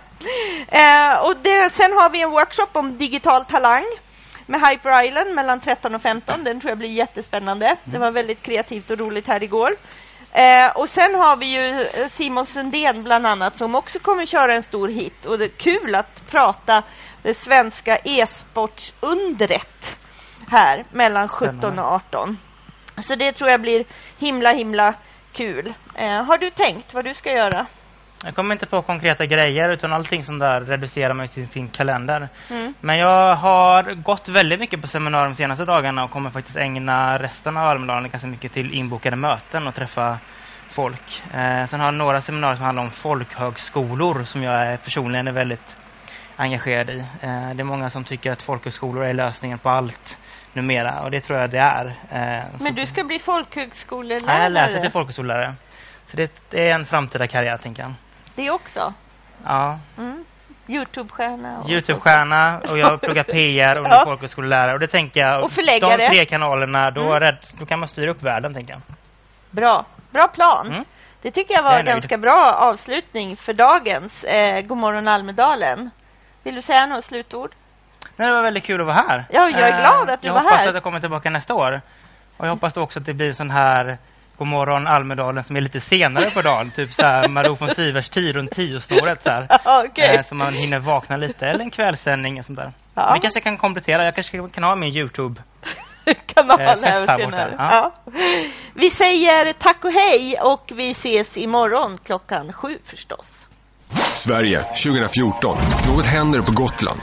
Eh, 0.68 1.18
och 1.26 1.34
det, 1.42 1.72
sen 1.72 1.92
har 1.92 2.10
vi 2.10 2.22
en 2.22 2.30
workshop 2.30 2.68
om 2.72 2.98
digital 2.98 3.44
talang 3.44 3.84
med 4.46 4.60
Hyper 4.68 5.04
Island 5.06 5.34
mellan 5.34 5.60
13 5.60 5.94
och 5.94 6.02
15. 6.02 6.44
Den 6.44 6.60
tror 6.60 6.70
jag 6.70 6.78
blir 6.78 6.90
jättespännande. 6.90 7.76
Det 7.84 7.98
var 7.98 8.10
väldigt 8.10 8.42
kreativt 8.42 8.90
och 8.90 8.98
roligt 8.98 9.26
här 9.28 9.42
igår. 9.42 9.76
Eh, 10.32 10.68
och 10.74 10.88
sen 10.88 11.14
har 11.14 11.36
vi 11.36 11.46
ju 11.46 11.80
eh, 11.80 12.08
Simon 12.08 12.44
Sundén 12.44 13.02
bland 13.02 13.26
annat 13.26 13.56
som 13.56 13.74
också 13.74 13.98
kommer 13.98 14.26
köra 14.26 14.54
en 14.54 14.62
stor 14.62 14.88
hit. 14.88 15.26
Och 15.26 15.38
det 15.38 15.44
är 15.44 15.48
kul 15.48 15.94
att 15.94 16.30
prata 16.30 16.82
det 17.22 17.34
svenska 17.34 17.96
e-sportsundret 17.96 19.96
här 20.48 20.84
mellan 20.90 21.28
17 21.28 21.58
Spännande. 21.58 21.82
och 21.82 21.92
18. 21.92 22.38
Så 22.98 23.14
det 23.14 23.32
tror 23.32 23.50
jag 23.50 23.60
blir 23.60 23.84
himla, 24.18 24.52
himla 24.52 24.94
kul. 25.32 25.74
Eh, 25.94 26.24
har 26.24 26.38
du 26.38 26.50
tänkt 26.50 26.94
vad 26.94 27.04
du 27.04 27.14
ska 27.14 27.32
göra? 27.32 27.66
Jag 28.24 28.34
kommer 28.34 28.54
inte 28.54 28.66
på 28.66 28.82
konkreta 28.82 29.26
grejer 29.26 29.68
utan 29.68 29.92
allting 29.92 30.22
sånt 30.22 30.40
där 30.40 30.60
reducerar 30.60 31.14
man 31.14 31.28
till 31.28 31.48
sin 31.48 31.68
kalender. 31.68 32.28
Mm. 32.50 32.74
Men 32.80 32.98
jag 32.98 33.36
har 33.36 33.94
gått 33.94 34.28
väldigt 34.28 34.60
mycket 34.60 34.80
på 34.80 34.86
seminarium 34.86 35.30
de 35.30 35.36
senaste 35.36 35.64
dagarna 35.64 36.04
och 36.04 36.10
kommer 36.10 36.30
faktiskt 36.30 36.56
ägna 36.56 37.18
resten 37.18 37.56
av 37.56 37.68
Almedalen 37.68 38.10
ganska 38.10 38.28
mycket 38.28 38.52
till 38.52 38.74
inbokade 38.74 39.16
möten 39.16 39.66
och 39.66 39.74
träffa 39.74 40.18
folk. 40.68 41.22
Eh, 41.34 41.66
sen 41.66 41.80
har 41.80 41.86
jag 41.86 41.94
några 41.94 42.20
seminarier 42.20 42.56
som 42.56 42.64
handlar 42.64 42.84
om 42.84 42.90
folkhögskolor 42.90 44.24
som 44.24 44.42
jag 44.42 44.66
är 44.66 44.76
personligen 44.76 45.28
är 45.28 45.32
väldigt 45.32 45.76
engagerad 46.36 46.90
i. 46.90 46.98
Eh, 46.98 47.50
det 47.54 47.62
är 47.62 47.64
många 47.64 47.90
som 47.90 48.04
tycker 48.04 48.32
att 48.32 48.42
folkhögskolor 48.42 49.04
är 49.04 49.12
lösningen 49.12 49.58
på 49.58 49.68
allt 49.70 50.18
numera 50.52 51.02
och 51.02 51.10
det 51.10 51.20
tror 51.20 51.38
jag 51.38 51.50
det 51.50 51.58
är. 51.58 51.86
Eh, 51.86 52.44
Men 52.60 52.74
du 52.74 52.86
ska 52.86 53.04
bli 53.04 53.18
folkhögskolelärare? 53.18 54.36
Ja, 54.36 54.42
jag 54.42 54.52
läser 54.52 54.80
till 54.80 54.90
folkhögskolelärare. 54.90 55.54
Så 56.04 56.16
det 56.16 56.54
är 56.54 56.74
en 56.74 56.86
framtida 56.86 57.26
karriär, 57.26 57.56
tänker 57.56 57.82
jag. 57.82 57.92
Det 58.34 58.50
också? 58.50 58.92
Ja, 59.44 59.78
Mm. 59.98 60.24
Youtube-stjärna? 60.66 61.58
och- 61.60 61.68
Youtube-stjärna 61.70 62.60
och 62.70 62.78
jag 62.78 63.00
pluggar 63.00 63.22
PR 63.32 63.76
och 63.76 63.82
nu 63.82 63.88
Ja. 63.90 64.04
folkhögskolelärare. 64.04 64.72
Och 64.72 64.80
det 64.80 64.86
tänker 64.86 65.20
jag, 65.20 65.44
Och 65.44 65.50
förläggare. 65.52 65.96
de 65.96 66.08
tre 66.16 66.24
kanalerna, 66.24 66.90
då, 66.90 67.00
Mm. 67.02 67.20
det, 67.20 67.36
då 67.58 67.66
kan 67.66 67.78
man 67.78 67.88
styra 67.88 68.10
upp 68.10 68.22
världen, 68.22 68.54
tänker 68.54 68.72
jag. 68.72 68.80
Bra. 69.50 69.84
Bra 70.10 70.28
plan. 70.28 70.66
Mm. 70.66 70.84
Det 71.22 71.30
tycker 71.30 71.54
jag 71.54 71.64
Jag 71.64 71.70
var 71.70 71.78
en 71.78 71.84
ganska 71.84 72.18
bra 72.18 72.52
avslutning 72.52 73.36
för 73.36 73.52
dagens 73.52 74.24
eh, 74.24 74.60
Godmorgon 74.60 75.08
Almedalen. 75.08 75.90
Vill 76.42 76.54
du 76.54 76.62
säga 76.62 76.86
något 76.86 77.04
slutord? 77.04 77.50
Men 78.16 78.28
det 78.28 78.34
var 78.34 78.42
väldigt 78.42 78.64
kul 78.64 78.80
att 78.80 78.86
vara 78.86 78.96
här. 79.08 79.24
Ja, 79.30 79.48
jag 79.48 79.60
är 79.68 79.72
Eh, 79.72 79.78
glad 79.80 80.10
att 80.10 80.20
du 80.20 80.26
jag 80.26 80.34
var 80.34 80.40
hoppas 80.42 80.60
här. 80.60 80.68
att 80.68 80.74
jag 80.74 80.82
kommer 80.82 81.00
tillbaka 81.00 81.30
nästa 81.30 81.54
år. 81.54 81.80
Och 82.36 82.46
jag 82.46 82.50
hoppas 82.50 82.76
också 82.76 82.98
att 83.00 83.06
det 83.06 83.14
blir 83.14 83.32
sån 83.32 83.50
här 83.50 83.98
Godmorgon 84.42 84.86
Almedalen 84.86 85.42
som 85.42 85.56
är 85.56 85.60
lite 85.60 85.80
senare 85.80 86.30
på 86.30 86.42
dagen. 86.42 86.70
Typ 86.70 86.92
så 86.92 87.02
här 87.02 87.28
Malou 87.28 87.54
von 87.54 87.68
Sivers 87.68 88.08
tid 88.08 88.36
runt 88.36 88.50
tio-snåret 88.50 89.22
så 89.22 89.30
här. 89.30 89.48
Okej. 89.84 90.16
Eh, 90.16 90.22
så 90.22 90.34
man 90.34 90.54
hinner 90.54 90.78
vakna 90.78 91.16
lite. 91.16 91.46
Eller 91.46 91.60
en 91.60 91.70
kvällssändning 91.70 92.38
och 92.38 92.44
sånt 92.44 92.58
där. 92.58 92.72
Ja. 92.94 93.04
Men 93.04 93.14
vi 93.14 93.20
kanske 93.20 93.40
kan 93.40 93.56
komplettera. 93.56 94.04
Jag 94.04 94.14
kanske 94.14 94.48
kan 94.48 94.64
ha 94.64 94.76
min 94.76 94.96
Youtube. 94.96 95.42
kanal 96.34 96.60
eh, 96.60 96.66
fest 96.66 96.84
här 96.84 97.18
senare. 97.18 97.54
Ja. 97.58 97.94
Vi 98.74 98.90
säger 98.90 99.52
tack 99.52 99.84
och 99.84 99.92
hej 99.92 100.36
och 100.40 100.72
vi 100.74 100.90
ses 100.90 101.36
imorgon 101.36 101.98
klockan 102.04 102.52
sju 102.52 102.78
förstås. 102.84 103.48
Sverige 104.14 104.62
2014. 104.62 105.58
Något 105.88 106.06
händer 106.06 106.42
på 106.42 106.52
Gotland. 106.52 107.00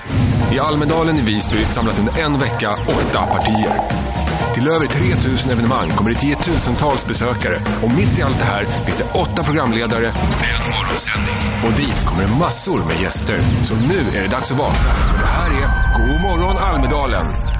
I 0.53 0.59
Almedalen 0.59 1.15
i 1.15 1.21
Visby 1.21 1.57
samlas 1.57 1.99
under 1.99 2.21
en 2.21 2.39
vecka 2.39 2.69
åtta 2.87 3.25
partier. 3.25 4.28
Till 4.59 4.67
över 4.67 4.87
3000 4.87 5.51
evenemang 5.51 5.89
kommer 5.89 6.09
det 6.11 6.17
tiotusentals 6.17 7.07
besökare 7.07 7.61
och 7.83 7.91
mitt 7.91 8.19
i 8.19 8.21
allt 8.21 8.39
det 8.39 8.45
här 8.45 8.65
finns 8.85 8.97
det 8.97 9.19
åtta 9.19 9.43
programledare 9.43 10.07
och 10.07 10.45
en 10.53 10.63
morgonsändning. 10.73 11.35
Och 11.65 11.73
dit 11.73 12.05
kommer 12.05 12.23
det 12.23 12.33
massor 12.39 12.83
med 12.83 13.01
gäster. 13.01 13.39
Så 13.63 13.75
nu 13.75 14.17
är 14.17 14.21
det 14.21 14.27
dags 14.27 14.51
att 14.51 14.57
vakna. 14.57 14.89
Det 15.19 15.25
här 15.25 15.49
är 15.49 15.69
God 15.97 16.21
morgon 16.21 16.57
Almedalen 16.57 17.58